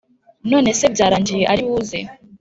[0.51, 1.99] nonese byarangiye ari buze